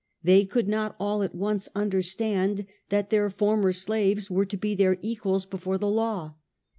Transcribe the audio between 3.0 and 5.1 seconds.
their former slaves were to be their